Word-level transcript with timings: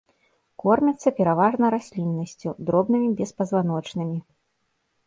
Кормяцца 0.63 1.13
пераважна 1.19 1.65
расліннасцю, 1.75 2.49
дробнымі 2.71 3.09
беспазваночнымі. 3.21 4.19